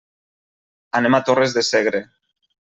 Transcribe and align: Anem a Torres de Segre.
Anem 1.01 1.17
a 1.19 1.19
Torres 1.27 1.55
de 1.59 1.65
Segre. 1.69 2.03